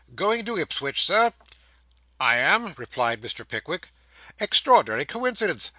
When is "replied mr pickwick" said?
2.75-3.89